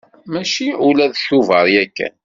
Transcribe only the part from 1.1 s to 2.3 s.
d Tubeṛ yakan.